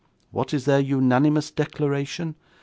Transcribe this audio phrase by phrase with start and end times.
[0.31, 2.33] What is their unanimous declaration?